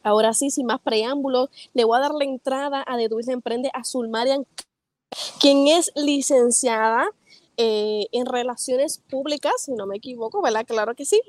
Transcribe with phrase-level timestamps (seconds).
[0.02, 3.84] Ahora sí, sin más preámbulos, le voy a dar la entrada a De Emprende a
[3.84, 4.44] Zulmarian,
[5.38, 7.06] quien es licenciada
[7.56, 10.66] eh, en relaciones públicas, si no me equivoco, ¿verdad?
[10.66, 11.20] Claro que sí.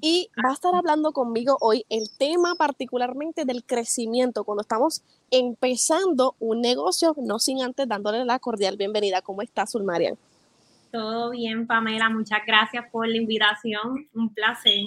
[0.00, 6.34] Y va a estar hablando conmigo hoy el tema particularmente del crecimiento, cuando estamos empezando
[6.40, 9.22] un negocio, no sin antes dándole la cordial bienvenida.
[9.22, 10.16] ¿Cómo estás, Zulmarian?
[10.90, 12.08] Todo bien, Pamela.
[12.08, 14.08] Muchas gracias por la invitación.
[14.14, 14.86] Un placer.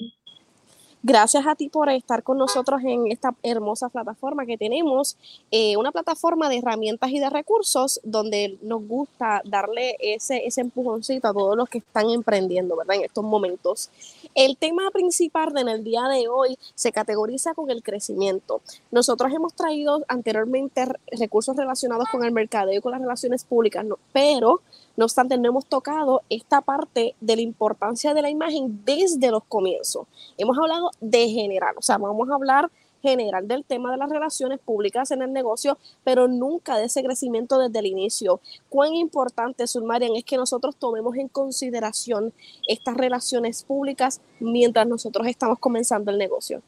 [1.04, 5.18] Gracias a ti por estar con nosotros en esta hermosa plataforma que tenemos,
[5.50, 11.28] eh, una plataforma de herramientas y de recursos donde nos gusta darle ese, ese empujoncito
[11.28, 12.98] a todos los que están emprendiendo, ¿verdad?
[12.98, 13.90] En estos momentos.
[14.34, 18.62] El tema principal en el día de hoy se categoriza con el crecimiento.
[18.90, 24.62] Nosotros hemos traído anteriormente recursos relacionados con el mercadeo y con las relaciones públicas, pero
[24.96, 29.44] no obstante, no hemos tocado esta parte de la importancia de la imagen desde los
[29.44, 30.08] comienzos.
[30.38, 34.60] Hemos hablado de general, o sea, vamos a hablar general del tema de las relaciones
[34.60, 38.40] públicas en el negocio, pero nunca de ese crecimiento desde el inicio.
[38.70, 42.34] Cuán importante, Sulmarian, es que nosotros tomemos en consideración
[42.68, 46.62] estas relaciones públicas mientras nosotros estamos comenzando el negocio.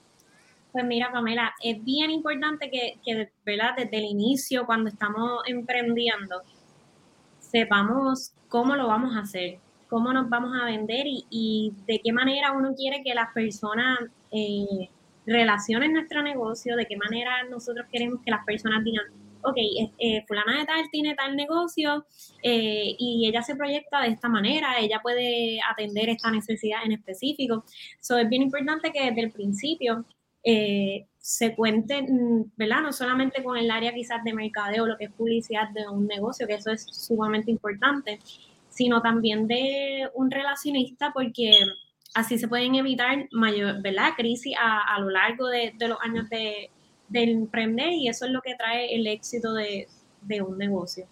[0.72, 3.76] Pues mira, Pamela, es bien importante que, que ¿verdad?
[3.78, 6.42] desde el inicio, cuando estamos emprendiendo,
[7.40, 12.52] sepamos cómo lo vamos a hacer, cómo nos vamos a vender y, de qué manera
[12.52, 14.00] uno quiere que las personas
[14.32, 14.90] eh,
[15.26, 19.06] relacionen nuestro negocio, de qué manera nosotros queremos que las personas digan,
[19.44, 19.58] ok,
[20.00, 22.06] eh, fulana de tal tiene tal negocio
[22.42, 27.66] eh, y ella se proyecta de esta manera, ella puede atender esta necesidad en específico.
[28.00, 30.06] So, es bien importante que desde el principio
[30.44, 32.82] eh, se cuente, mm, ¿verdad?
[32.82, 36.48] No solamente con el área quizás de mercadeo, lo que es publicidad de un negocio,
[36.48, 38.20] que eso es sumamente importante,
[38.70, 41.60] sino también de un relacionista, porque
[42.14, 44.12] así se pueden evitar mayor, ¿verdad?
[44.16, 46.70] Crisis a, lo largo de, los años de,
[47.12, 49.88] emprender y eso es lo que trae el éxito de
[50.42, 51.08] un negocio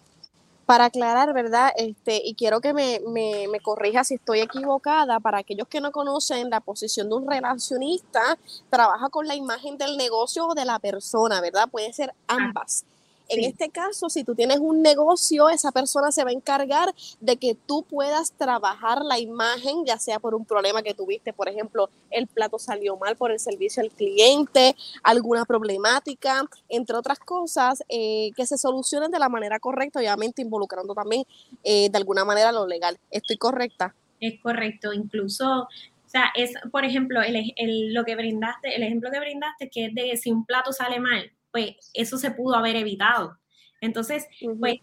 [0.72, 1.70] para aclarar, ¿verdad?
[1.76, 5.92] Este, y quiero que me, me, me, corrija si estoy equivocada, para aquellos que no
[5.92, 8.38] conocen la posición de un relacionista,
[8.70, 11.68] trabaja con la imagen del negocio o de la persona, ¿verdad?
[11.70, 12.86] Puede ser ambas.
[13.32, 17.36] En este caso, si tú tienes un negocio, esa persona se va a encargar de
[17.36, 21.88] que tú puedas trabajar la imagen, ya sea por un problema que tuviste, por ejemplo,
[22.10, 28.32] el plato salió mal por el servicio al cliente, alguna problemática, entre otras cosas, eh,
[28.36, 31.24] que se solucionen de la manera correcta, obviamente involucrando también
[31.64, 32.98] eh, de alguna manera lo legal.
[33.10, 33.94] ¿Estoy correcta?
[34.20, 35.68] Es correcto, incluso
[36.04, 39.94] o sea, es, por ejemplo, el, lo que brindaste, el ejemplo que brindaste, que es
[39.94, 43.38] de si un plato sale mal, pues eso se pudo haber evitado.
[43.80, 44.26] Entonces,
[44.58, 44.76] pues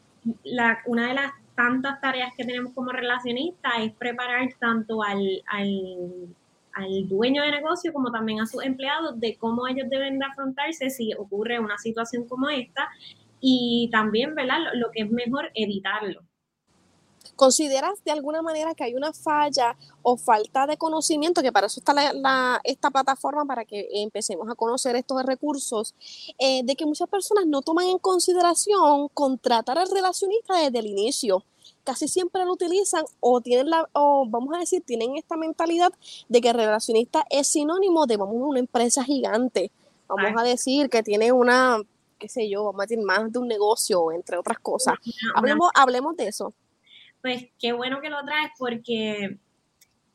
[0.43, 7.07] la, una de las tantas tareas que tenemos como relacionistas es preparar tanto al, al,
[7.09, 11.13] dueño de negocio como también a sus empleados de cómo ellos deben de afrontarse si
[11.13, 12.87] ocurre una situación como esta
[13.41, 14.59] y también, ¿verdad?
[14.63, 16.21] Lo, lo que es mejor evitarlo.
[17.39, 21.79] ¿Consideras de alguna manera que hay una falla o falta de conocimiento, que para eso
[21.79, 25.95] está la, esta plataforma, para que empecemos a conocer estos recursos,
[26.37, 31.45] eh, de que muchas personas no toman en consideración contratar al relacionista desde el inicio?
[31.85, 35.93] Casi siempre lo utilizan o tienen la, o vamos a decir, tienen esta mentalidad
[36.27, 39.71] de que el relacionista es sinónimo de vamos a una empresa gigante.
[40.09, 41.81] Vamos a decir que tiene una,
[42.17, 44.95] qué sé yo, vamos a decir más de un negocio, entre otras cosas.
[45.35, 46.53] Hablemos, hablemos de eso
[47.21, 49.39] pues qué bueno que lo traes porque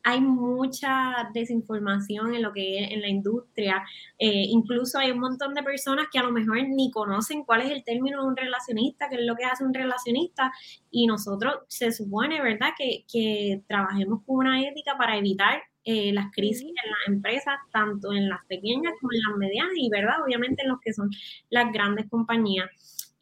[0.07, 3.83] hay mucha desinformación en lo que es en la industria.
[4.19, 7.71] Eh, incluso hay un montón de personas que a lo mejor ni conocen cuál es
[7.71, 10.51] el término de un relacionista, qué es lo que hace un relacionista,
[10.91, 16.31] y nosotros se supone, ¿verdad?, que, que trabajemos con una ética para evitar eh, las
[16.31, 20.61] crisis en las empresas, tanto en las pequeñas como en las medianas, y, ¿verdad?, obviamente
[20.61, 21.09] en los que son
[21.49, 22.69] las grandes compañías.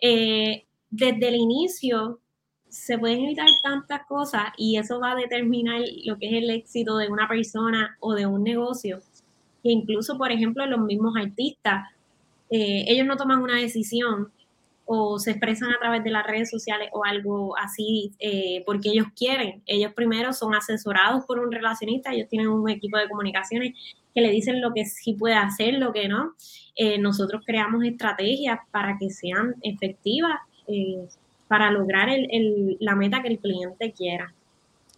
[0.02, 2.20] Eh, desde el inicio,
[2.74, 6.98] se pueden evitar tantas cosas y eso va a determinar lo que es el éxito
[6.98, 9.00] de una persona o de un negocio.
[9.62, 11.84] Que incluso, por ejemplo, los mismos artistas,
[12.50, 14.32] eh, ellos no toman una decisión
[14.86, 19.06] o se expresan a través de las redes sociales o algo así eh, porque ellos
[19.16, 19.62] quieren.
[19.68, 23.76] Ellos primero son asesorados por un relacionista, ellos tienen un equipo de comunicaciones
[24.16, 26.34] que le dicen lo que sí puede hacer, lo que no.
[26.76, 30.40] Eh, nosotros creamos estrategias para que sean efectivas
[31.54, 34.34] para lograr el, la meta que el cliente quiera.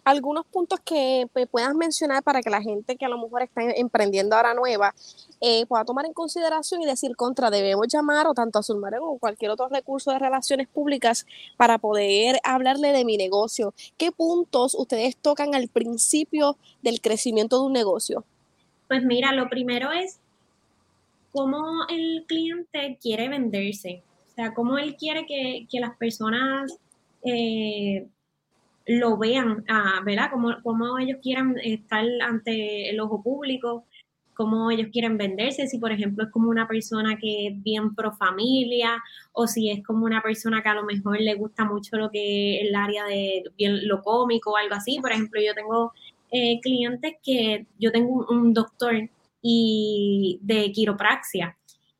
[0.04, 4.34] Algunos puntos que puedas mencionar para que la gente que a lo mejor está emprendiendo
[4.34, 4.94] ahora nueva
[5.42, 9.18] eh, pueda tomar en consideración y decir contra, debemos llamar o tanto a Sulmare o
[9.18, 11.26] cualquier otro recurso de relaciones públicas
[11.58, 13.74] para poder hablarle de mi negocio.
[13.98, 18.24] ¿Qué puntos ustedes tocan al principio del crecimiento de un negocio?
[18.88, 20.20] Pues mira, lo primero es
[21.32, 24.02] cómo el cliente quiere venderse.
[24.36, 26.78] O sea, cómo él quiere que, las personas
[27.24, 28.06] eh,
[28.86, 30.30] lo vean, ah, ¿verdad?
[30.62, 33.86] Cómo, ellos quieren estar ante el ojo público,
[34.34, 38.12] cómo ellos quieren venderse, si por ejemplo es como una persona que es bien pro
[38.12, 39.02] familia
[39.32, 42.60] o si es como una persona que a lo mejor le gusta mucho lo que
[42.60, 44.98] el área de bien, lo cómico o algo así.
[45.00, 45.92] Por ejemplo, yo tengo
[46.30, 49.08] eh, clientes que yo tengo un, un doctor
[49.40, 51.56] y de quiropraxia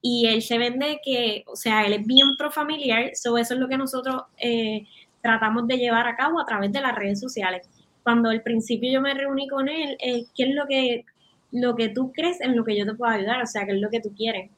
[0.08, 3.66] y él se vende que, o sea, él es bien profamiliar, so eso es lo
[3.66, 4.86] que nosotros eh,
[5.20, 7.68] tratamos de llevar a cabo a través de las redes sociales.
[8.04, 11.04] Cuando al principio yo me reuní con él, eh, ¿qué es lo que,
[11.50, 13.42] lo que tú crees en lo que yo te puedo ayudar?
[13.42, 14.48] O sea, ¿qué es lo que tú quieres?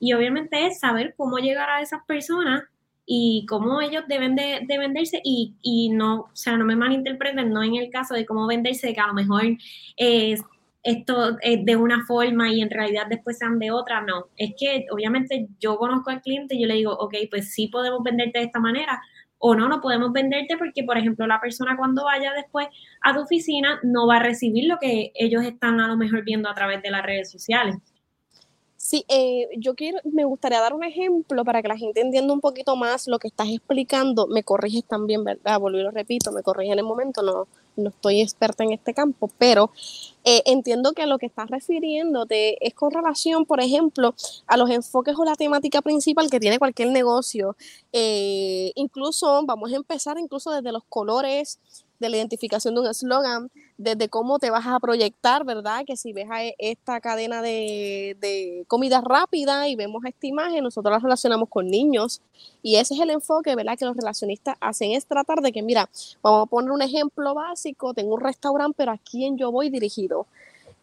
[0.00, 2.64] Y obviamente es saber cómo llegar a esas personas
[3.06, 7.62] y cómo ellos deben de, venderse y, y, no, o sea, no me malinterpreten, no
[7.62, 9.44] en el caso de cómo venderse, que a lo mejor
[9.96, 10.42] es
[10.86, 14.28] esto es de una forma y en realidad después sean de otra, no.
[14.36, 18.04] Es que obviamente yo conozco al cliente y yo le digo, ok, pues sí podemos
[18.04, 19.02] venderte de esta manera
[19.38, 22.68] o no, no podemos venderte porque, por ejemplo, la persona cuando vaya después
[23.02, 26.48] a tu oficina no va a recibir lo que ellos están a lo mejor viendo
[26.48, 27.74] a través de las redes sociales.
[28.76, 32.40] Sí, eh, yo quiero, me gustaría dar un ejemplo para que la gente entienda un
[32.40, 34.28] poquito más lo que estás explicando.
[34.28, 35.58] Me corriges también, ¿verdad?
[35.58, 39.30] Volví lo repito, me corriges en el momento, no, no estoy experta en este campo,
[39.38, 39.70] pero
[40.24, 44.14] eh, entiendo que lo que estás refiriéndote es con relación, por ejemplo,
[44.46, 47.56] a los enfoques o la temática principal que tiene cualquier negocio.
[47.92, 51.60] Eh, incluso, vamos a empezar incluso desde los colores,
[51.98, 55.84] de la identificación de un eslogan, desde cómo te vas a proyectar, ¿verdad?
[55.86, 60.64] Que si ves a e, esta cadena de, de, comida rápida y vemos esta imagen,
[60.64, 62.22] nosotros la relacionamos con niños.
[62.62, 63.76] Y ese es el enfoque, ¿verdad?
[63.78, 65.88] Que los relacionistas hacen, es tratar de que, mira,
[66.22, 70.26] vamos a poner un ejemplo básico, tengo un restaurante, pero ¿a quién yo voy dirigido?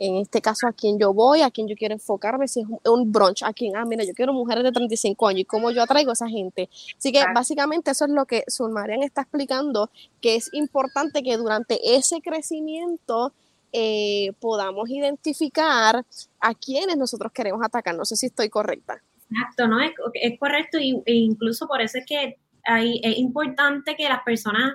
[0.05, 3.11] En este caso a quién yo voy, a quién yo quiero enfocarme, si es un,
[3.11, 6.09] brunch, a quién, ah, mira, yo quiero mujeres de 35 años y cómo yo atraigo
[6.09, 6.69] a esa gente.
[6.97, 11.95] Así que básicamente eso es lo que Sulmarian está explicando, que es importante que durante
[11.95, 13.31] ese crecimiento
[13.71, 16.05] eh, podamos identificar
[16.41, 17.95] a quienes nosotros queremos atacar.
[17.95, 19.01] No sé si estoy correcta.
[19.31, 19.79] Exacto, ¿no?
[19.79, 24.21] Es, es correcto y, e incluso por eso es que hay, es importante que las
[24.23, 24.73] personas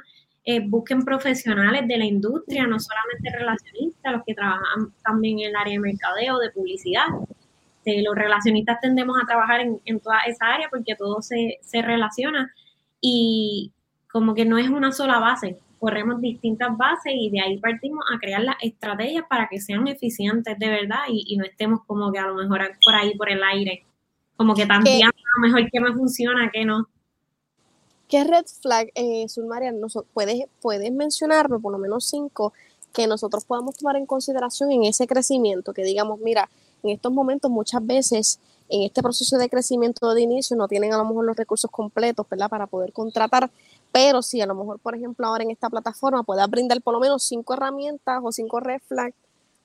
[0.51, 5.57] eh, busquen profesionales de la industria, no solamente relacionistas, los que trabajan también en el
[5.57, 7.05] área de mercadeo, de publicidad.
[7.85, 12.51] Eh, los relacionistas tendemos a trabajar en, toda esa área porque todo se, relaciona
[12.99, 13.73] y
[14.11, 18.19] como que no es una sola base, corremos distintas bases y de ahí partimos a
[18.19, 22.27] crear las estrategias para que sean eficientes de verdad y, no estemos como que a
[22.27, 23.85] lo mejor por ahí por el aire,
[24.35, 26.89] como que también a lo mejor que me funciona, que no.
[28.09, 29.73] ¿Qué red flag, eh, Sulmaria,
[30.13, 32.53] puedes, puedes mencionarme por lo menos cinco
[32.93, 35.73] que nosotros podamos tomar en consideración en ese crecimiento?
[35.73, 36.49] Que digamos, mira,
[36.83, 40.99] en estos momentos muchas veces en este proceso de crecimiento de inicio no tienen a
[40.99, 42.51] lo mejor los recursos completos, ¿verdad?
[42.51, 43.51] Para poder contratar
[43.93, 47.01] pero si a lo mejor, por ejemplo, ahora en esta plataforma pueda brindar por lo
[47.01, 49.17] menos cinco herramientas o cinco red flags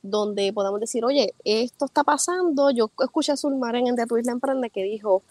[0.02, 2.72] donde podamos decir, oye, esto está pasando.
[2.72, 5.24] Yo escuché a Zulmaren en The Twist La Emprende que dijo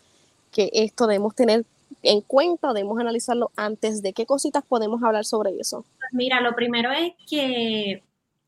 [0.51, 1.65] que esto debemos tener
[2.03, 5.85] en cuenta, debemos analizarlo antes de qué cositas podemos hablar sobre eso.
[6.13, 8.03] Mira, lo primero es que,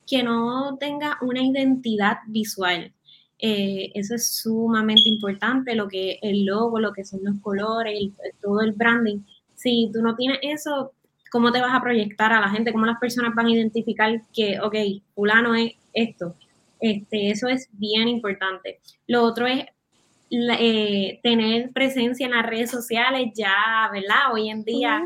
[0.06, 2.92] que no tenga una identidad visual.
[3.38, 8.10] Eh, eso es sumamente importante, lo que el logo, lo que son los colores,
[8.40, 9.18] todo el branding.
[9.54, 10.92] Si tú no tienes eso,
[11.30, 12.72] ¿cómo te vas a proyectar a la gente?
[12.72, 14.74] ¿Cómo las personas van a identificar que, ok,
[15.14, 16.36] fulano es esto?
[16.80, 18.80] Este, eso es bien importante.
[19.06, 19.64] Lo otro es
[20.58, 24.32] eh, tener presencia en las redes sociales ya, ¿verdad?
[24.32, 25.02] Hoy en día,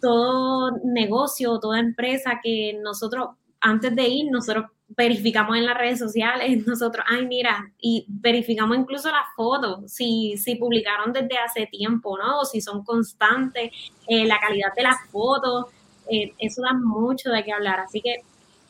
[0.00, 3.30] todo negocio, toda empresa que nosotros,
[3.60, 4.66] antes de ir, nosotros
[4.96, 10.56] verificamos en las redes sociales, nosotros, ay, mira, y verificamos incluso las fotos, si, si
[10.56, 12.40] publicaron desde hace tiempo, ¿no?
[12.40, 13.70] O si son constantes,
[14.08, 15.66] eh, la calidad de las fotos,
[16.10, 17.80] eh, eso da mucho de qué hablar.
[17.80, 18.16] Así que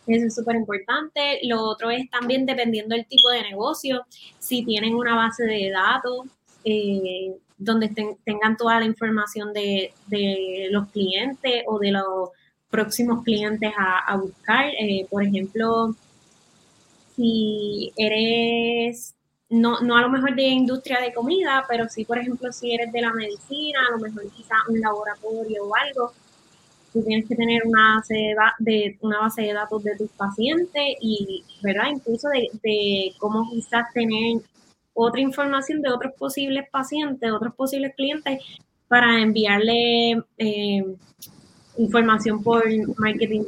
[0.07, 1.41] eso es súper importante.
[1.45, 4.05] Lo otro es también dependiendo del tipo de negocio,
[4.39, 6.27] si tienen una base de datos
[6.65, 7.89] eh, donde
[8.25, 12.31] tengan toda la información de, de, los clientes o de los
[12.71, 14.73] próximos clientes a, buscar.
[15.11, 15.95] por ejemplo,
[17.17, 19.15] si eres,
[19.51, 22.93] no, no a lo mejor de industria de comida, pero sí, por ejemplo, si eres
[22.93, 26.13] de la medicina, a lo mejor quizás un laboratorio o algo,
[26.93, 31.45] tú tienes que tener una base de, una base de datos de tus pacientes y,
[31.63, 31.91] ¿verdad?
[31.91, 34.43] Incluso de, cómo quizás tener
[34.95, 38.41] otra información de otros posibles pacientes, otros posibles clientes,
[38.89, 40.85] para enviarle eh,
[41.79, 42.65] información por
[42.99, 43.43] marketing,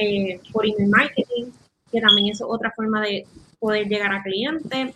[0.00, 1.52] eh, por email marketing,
[1.92, 3.24] que también es otra forma de
[3.60, 4.94] poder llegar a clientes.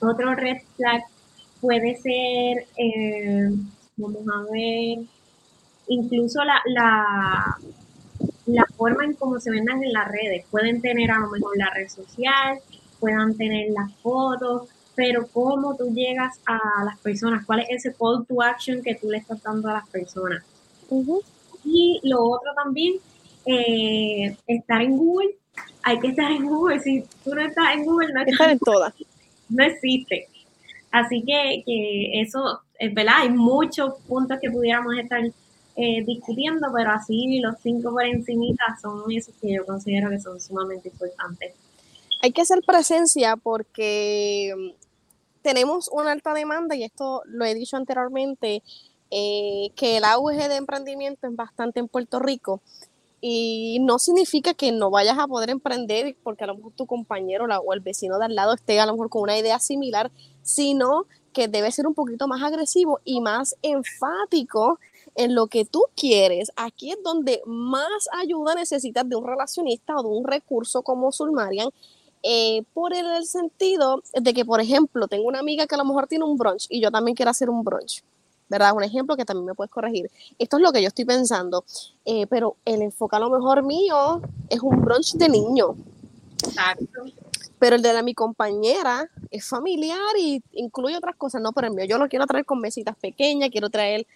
[0.00, 1.02] Otro red flag
[1.60, 3.50] puede ser, eh,
[3.96, 4.98] vamos a ver,
[5.88, 7.56] incluso la, la,
[8.46, 10.44] la forma en cómo se vendan en las redes.
[10.50, 12.58] Pueden tener a lo mejor la red social,
[13.00, 18.24] puedan tener las fotos, pero cómo tú llegas a las personas, cuál es ese call
[18.26, 20.44] to action que tú le estás dando a las personas.
[21.64, 22.94] Y lo otro también,
[23.46, 25.36] eh, estar en Google
[25.84, 26.80] hay que estar en Google.
[26.80, 28.94] Si tú no estás en Google, no estás en todas.
[29.48, 30.28] No existe.
[30.90, 35.20] Así que, que, eso, es verdad, hay muchos puntos que pudiéramos estar
[35.76, 40.40] eh, discutiendo, pero así los cinco por encimita son esos que yo considero que son
[40.40, 41.54] sumamente importantes.
[42.22, 44.84] Hay que hacer presencia porque mm,
[45.42, 48.62] tenemos una alta demanda y esto lo he dicho anteriormente,
[49.10, 52.60] eh, que el auge de emprendimiento es bastante en Puerto Rico
[53.20, 57.46] y no significa que no vayas a poder emprender porque a lo mejor tu compañero
[57.64, 60.10] o el vecino de al lado esté a lo mejor con una idea similar,
[60.42, 64.78] sino que debe ser un poquito más agresivo y más enfático
[65.14, 66.50] en lo que tú quieres.
[66.56, 71.68] Aquí es donde más ayuda necesitas de un relacionista o de un recurso como Sulmarian,
[72.22, 76.06] eh, por el sentido de que, por ejemplo, tengo una amiga que a lo mejor
[76.06, 78.02] tiene un brunch y yo también quiero hacer un brunch.
[78.48, 78.74] ¿verdad?
[78.74, 80.10] Un ejemplo que también me puedes corregir.
[80.38, 81.64] Esto es lo que yo estoy pensando,
[82.04, 85.74] eh, pero el enfoque a lo mejor mío es un brunch de niño.
[86.42, 87.04] Exacto.
[87.58, 91.74] Pero el de la, mi compañera es familiar y incluye otras cosas, no, pero el
[91.74, 94.06] mío yo lo quiero traer con mesitas pequeñas, quiero traer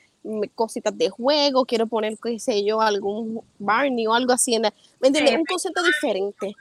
[0.55, 4.55] cositas de juego, quiero poner, qué sé yo, algún Barney o algo así.
[4.55, 5.37] En ¿Me entiendes?
[5.37, 6.55] Un concepto diferente.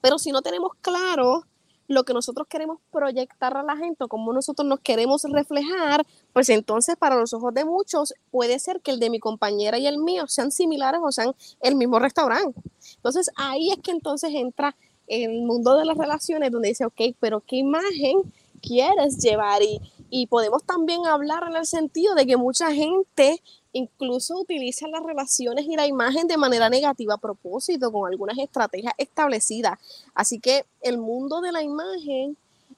[0.00, 1.44] Pero si no tenemos claro
[1.88, 6.96] lo que nosotros queremos proyectar a la gente, cómo nosotros nos queremos reflejar, pues entonces
[6.96, 10.26] para los ojos de muchos puede ser que el de mi compañera y el mío
[10.26, 12.60] sean similares o sean el mismo restaurante.
[12.96, 14.76] Entonces ahí es que entonces entra
[15.06, 18.20] el mundo de las relaciones donde dice, ok, pero ¿qué imagen
[18.60, 19.62] quieres llevar?
[19.62, 25.02] Y, y podemos también hablar en el sentido de que mucha gente incluso utiliza las
[25.02, 29.78] relaciones y la imagen de manera negativa a propósito, con algunas estrategias establecidas.
[30.14, 32.36] Así que el mundo de la imagen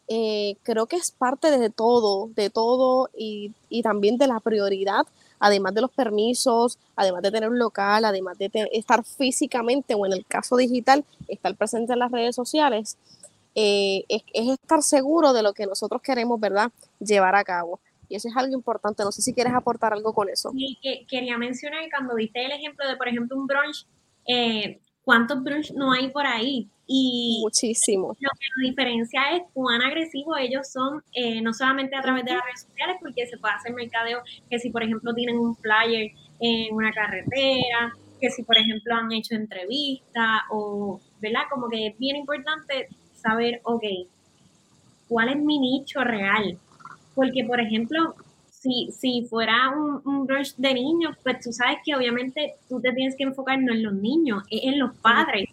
[0.09, 5.07] eh, creo que es parte de todo, de todo y, también de la prioridad,
[5.39, 10.13] además de los permisos, además de tener un local, además de estar físicamente o en
[10.13, 12.97] el caso digital, estar presente en las redes sociales.
[13.55, 17.81] Eh, es, es estar seguro de lo que nosotros queremos, ¿verdad?, llevar a cabo.
[18.11, 19.05] Y eso es algo importante.
[19.05, 20.51] No sé si quieres aportar algo con eso.
[20.51, 23.87] Sí, que, quería mencionar cuando viste el ejemplo de, por ejemplo, un brunch,
[24.27, 26.69] eh, ¿cuántos brunch no hay por ahí?
[26.89, 28.09] Y Muchísimo.
[28.19, 32.33] Lo que nos diferencia es cuán agresivos ellos son, eh, no solamente a través de
[32.33, 36.11] las redes sociales, porque se puede hacer mercadeo, que si, por ejemplo, tienen un flyer
[36.41, 41.43] en una carretera, que si, por ejemplo, han hecho entrevistas, o, ¿verdad?
[41.49, 42.89] Como que es bien importante
[43.21, 43.85] saber, ok,
[45.09, 46.59] ¿cuál es mi nicho real?
[47.15, 48.15] Porque, por ejemplo,
[48.61, 52.93] si, si fuera un, un brunch de niños, pues tú sabes que obviamente tú te
[52.93, 55.49] tienes que enfocar no en los niños, es en los padres.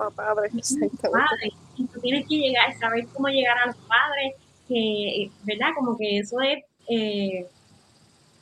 [1.77, 4.35] Y tú tienes que llegar, saber cómo llegar a los padres,
[4.67, 5.69] que, ¿verdad?
[5.75, 7.47] Como que eso es eh,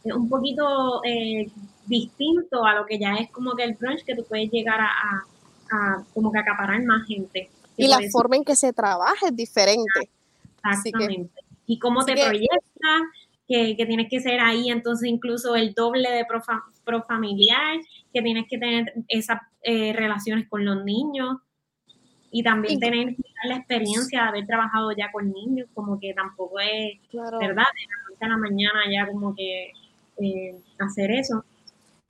[0.06, 1.48] un poquito eh,
[1.86, 5.26] distinto a lo que ya es como que el brunch, que tú puedes llegar a,
[5.72, 7.50] a, como que acaparar más gente.
[7.78, 10.10] Y la forma en que se trabaja es diferente.
[10.64, 11.32] Exactamente.
[11.68, 13.02] y cómo te proyectas
[13.48, 17.78] que, tienes que ser ahí entonces incluso el doble de pro, familiar,
[18.14, 21.38] que tienes que tener esas eh, relaciones con los niños
[22.32, 23.16] y también tener
[23.46, 27.40] la experiencia de haber trabajado ya con niños, como que tampoco es, ¿verdad?
[27.40, 29.72] De la noche a la mañana ya como que
[30.18, 31.46] eh, hacer eso.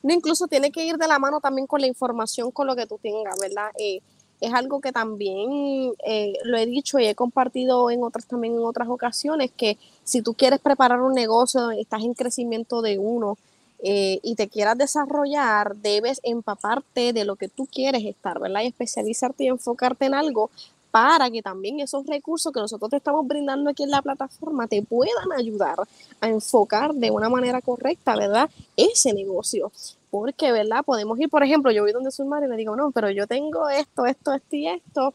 [0.02, 2.88] No, incluso tiene que ir de la mano también con la información, con lo que
[2.88, 3.72] tú tengas, ¿verdad?
[3.78, 4.00] Eh,
[4.42, 8.64] es algo que también eh, lo he dicho y he compartido en otras también en
[8.64, 13.38] otras ocasiones que si tú quieres preparar un negocio, estás en crecimiento de uno
[13.80, 18.62] eh, y te quieras desarrollar, debes empaparte de lo que tú quieres estar, ¿verdad?
[18.62, 20.50] Y especializarte y enfocarte en algo
[20.96, 24.82] para que también esos recursos que nosotros te estamos brindando aquí en la plataforma te
[24.82, 25.76] puedan ayudar
[26.22, 28.50] a enfocar de una manera correcta, ¿verdad?
[28.78, 29.74] Ese negocio
[30.10, 30.86] porque, ¿verdad?
[30.86, 33.28] Podemos ir, por ejemplo, yo voy donde su madre y le digo, no, pero yo
[33.28, 35.14] tengo esto, esto, esto y esto,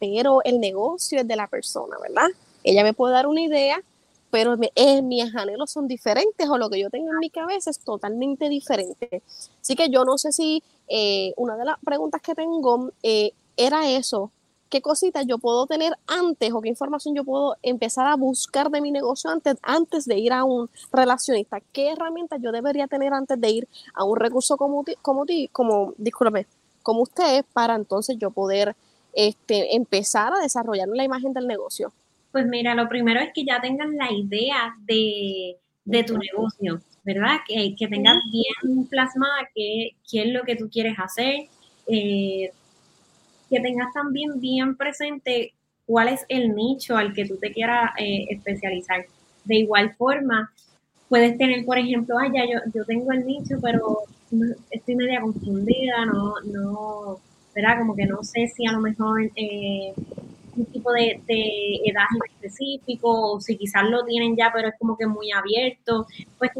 [0.00, 2.28] pero el negocio es de la persona, ¿verdad?
[2.64, 3.82] Ella me puede dar una idea,
[4.30, 7.80] pero eh, mis anhelos son diferentes o lo que yo tengo en mi cabeza es
[7.80, 9.22] totalmente diferente.
[9.60, 13.90] Así que yo no sé si eh, una de las preguntas que tengo eh, era
[13.90, 14.32] eso,
[14.68, 18.80] qué cositas yo puedo tener antes o qué información yo puedo empezar a buscar de
[18.80, 21.60] mi negocio antes, antes de ir a un relacionista.
[21.72, 26.46] ¿Qué herramientas yo debería tener antes de ir a un recurso como, como, como, discúlpeme,
[26.82, 28.74] como usted para entonces yo poder
[29.12, 31.92] este, empezar a desarrollar la imagen del negocio?
[32.32, 35.56] Pues mira, lo primero es que ya tengan la idea de,
[36.06, 37.38] tu negocio, ¿verdad?
[37.46, 41.48] Que, que tengas bien plasmada qué, qué es lo que tú quieres hacer.
[41.86, 42.52] Eh,
[43.48, 45.54] que tengas también bien presente
[45.86, 49.06] cuál es el nicho al que tú te quieras eh, especializar.
[49.44, 50.52] De igual forma,
[51.08, 54.00] puedes tener, por ejemplo, ah, ya yo, yo tengo el nicho, pero
[54.70, 57.18] estoy media confundida, no, no,
[57.54, 57.78] ¿verdad?
[57.78, 59.94] Como que no sé si a lo mejor eh,
[60.56, 64.96] un tipo de, de, edad específico, o si quizás lo tienen ya, pero es como
[64.96, 66.06] que muy abierto.
[66.36, 66.50] Pues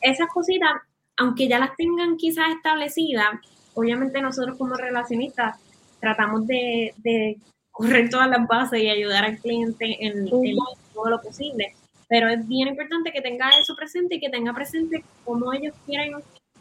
[0.00, 0.72] esas cositas,
[1.16, 3.30] aunque ya las tengan quizás establecidas,
[3.74, 5.56] obviamente nosotros como relacionistas
[6.02, 7.38] tratamos de,
[7.70, 11.74] correr todas las bases y ayudar al cliente en, todo lo posible.
[12.08, 16.12] Pero es bien importante que tenga eso presente y que tenga presente cómo ellos quieren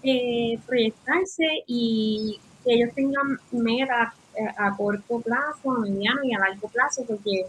[0.04, 6.40] eh, proyectarse y que ellos tengan metas eh, a corto plazo, a mediano y a
[6.40, 7.46] largo plazo, porque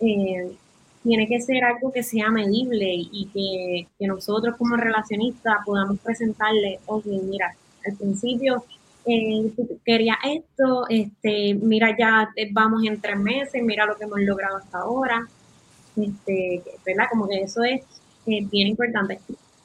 [0.00, 0.56] eh,
[1.04, 6.80] tiene que ser algo que sea medible y que, que nosotros como relacionistas podamos presentarle,
[6.86, 7.54] ok, mira,
[7.86, 8.64] al principio
[9.08, 9.52] eh,
[9.84, 14.78] quería esto, este, mira, ya vamos en tres meses, mira lo que hemos logrado hasta
[14.78, 15.26] ahora,
[15.96, 17.06] este, ¿verdad?
[17.10, 17.82] Como que eso es
[18.26, 19.20] eh, bien importante.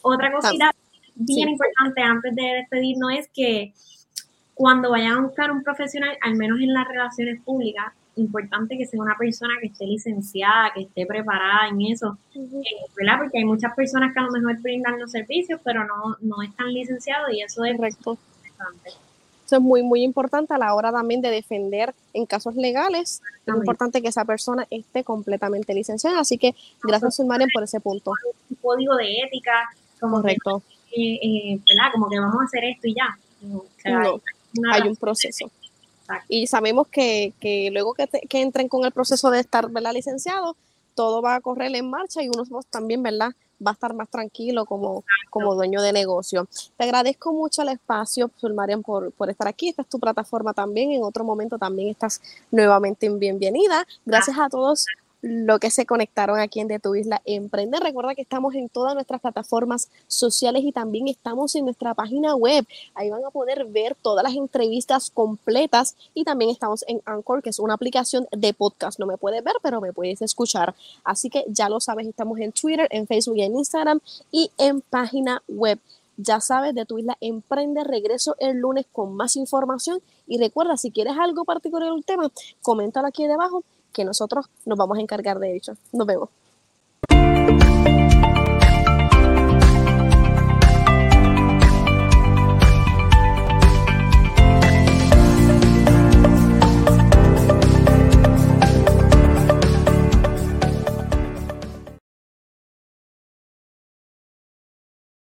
[0.03, 0.71] Otra cosita
[1.15, 3.73] bien importante antes de despedirnos es que
[4.55, 9.01] cuando vayan a buscar un profesional, al menos en las relaciones públicas, importante que sea
[9.01, 12.63] una persona que esté licenciada, que esté preparada en eso, eh,
[12.97, 13.19] ¿verdad?
[13.19, 16.73] Porque hay muchas personas que a lo mejor brindan los servicios, pero no, no están
[16.73, 18.19] licenciados y eso es Correcto.
[18.45, 18.91] importante.
[19.47, 23.23] Eso es muy, muy importante a la hora también de defender en casos legales.
[23.47, 26.21] Es importante que esa persona esté completamente licenciada.
[26.21, 28.13] Así que gracias, Marian, por ese punto.
[28.51, 29.71] Un código de ética.
[29.99, 30.63] Como Correcto.
[30.95, 31.93] Eh, eh, ¿verdad?
[31.93, 33.19] Como que vamos a hacer esto y ya.
[34.71, 35.51] hay un proceso.
[36.29, 39.93] Y sabemos que, que luego que, que, entren con el proceso de estar ¿verdad?
[39.93, 40.57] licenciado,
[40.95, 43.33] todo va a correr en marcha y uno también, ¿verdad?
[43.65, 46.49] Va a estar más tranquilo como, como dueño de negocio.
[46.77, 49.69] Te agradezco mucho el espacio, Marian, por, por estar aquí.
[49.69, 50.93] Esta es tu plataforma también.
[50.93, 53.87] En otro momento también estás nuevamente bienvenida.
[54.07, 54.87] Gracias a todos
[55.21, 57.81] lo que se conectaron aquí en De Tu Isla Emprende.
[57.81, 62.67] Recuerda que estamos en todas nuestras plataformas sociales y también estamos en nuestra página web.
[62.95, 67.51] Ahí van a poder ver todas las entrevistas completas y también estamos en Anchor, que
[67.51, 68.99] es una aplicación de podcast.
[68.99, 70.75] No me puedes ver, pero me puedes escuchar.
[71.05, 74.01] Así que ya lo sabes, estamos en Twitter, en Facebook y en Instagram
[74.31, 75.79] y en página web.
[76.17, 80.01] Ya sabes, de tu isla Emprende, regreso el lunes con más información.
[80.27, 83.63] Y recuerda, si quieres algo particular del tema, coméntalo aquí debajo
[83.99, 85.75] que nosotros nos vamos a encargar de ello.
[85.93, 86.29] Nos vemos.